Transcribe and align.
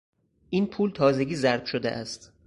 این 0.49 0.67
پول 0.67 0.91
تازگی 0.91 1.35
ضرب 1.35 1.65
شده 1.65 1.91
است. 1.91 2.31